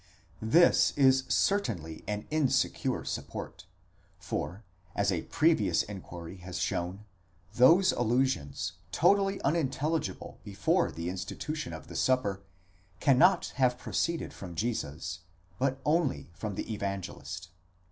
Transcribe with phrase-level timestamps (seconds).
[0.41, 3.67] This is certainly an insecure support,
[4.17, 4.63] for,
[4.95, 7.05] as a previous enquiry has shown,
[7.53, 12.41] those allusions, totally unintelligible before the institution of the Supper,
[12.99, 15.19] can not have proceeded from Jesus,
[15.59, 17.49] but only from the Evangelist.